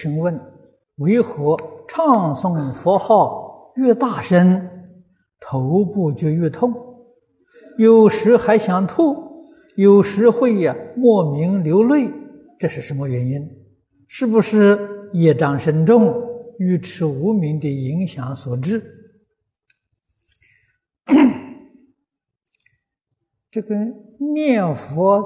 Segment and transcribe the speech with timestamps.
[0.00, 0.40] 请问
[0.96, 4.86] 为何唱诵佛号越大声，
[5.38, 6.72] 头部就越痛？
[7.76, 9.44] 有时还想吐，
[9.76, 12.10] 有时会呀莫名流泪，
[12.58, 13.46] 这是什么原因？
[14.08, 16.14] 是不是业障深重、
[16.58, 18.82] 愚痴无明的影响所致？
[23.50, 23.76] 这个
[24.34, 25.22] 念佛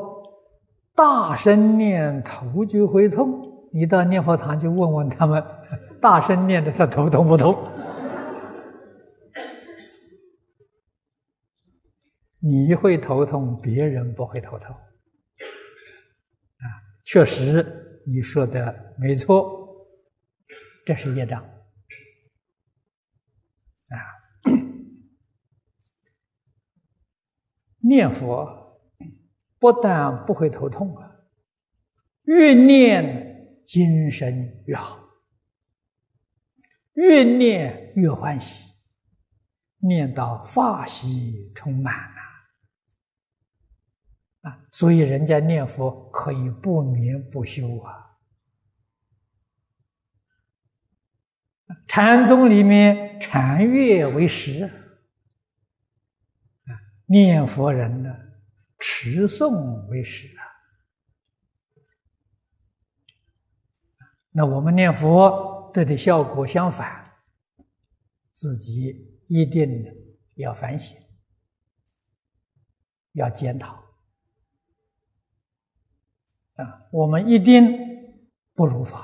[0.97, 3.54] 大声念，头就会痛。
[3.77, 5.45] 你到念佛堂去问问他们，
[6.01, 7.59] 大声念的他头痛不痛？
[12.39, 14.71] 你会头痛，别人不会头痛。
[14.77, 14.79] 啊，
[17.03, 19.89] 确实你说的没错，
[20.87, 21.43] 这是业障。
[21.43, 21.51] 啊，
[27.83, 28.81] 念佛
[29.59, 31.11] 不但不会头痛啊，
[32.23, 33.34] 越念。
[33.65, 35.01] 精神越好，
[36.93, 38.73] 越念越欢喜，
[39.79, 42.21] 念到法喜充满了
[44.51, 44.67] 啊！
[44.71, 48.03] 所以人家念佛可以不眠不休啊。
[51.89, 54.71] 禅宗里面禅悦为食啊，
[57.07, 58.15] 念佛人呢
[58.79, 60.45] 持诵为食啊。
[64.37, 67.13] 那我们念佛对的效果相反，
[68.33, 69.85] 自己一定
[70.35, 70.97] 要反省，
[73.13, 73.77] 要检讨
[76.57, 76.89] 啊！
[76.91, 77.79] 我们一定
[78.55, 78.99] 不如法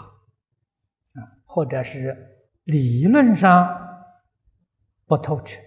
[1.14, 3.69] 啊，或者是理论上
[5.06, 5.61] 不透彻，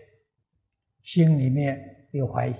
[1.01, 2.55] 心里面有怀疑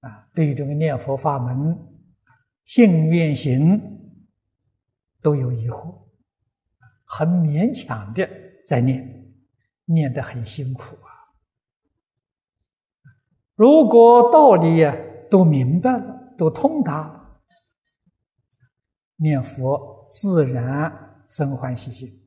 [0.00, 1.88] 啊，对于这个念佛法门。
[2.74, 3.78] 信愿行
[5.20, 6.06] 都有疑惑，
[7.04, 8.26] 很勉强的
[8.66, 9.30] 在念，
[9.84, 11.12] 念得很辛苦啊。
[13.56, 14.96] 如果道理呀
[15.30, 17.42] 都明白了，都通达了，
[19.16, 22.21] 念佛自然生欢喜心。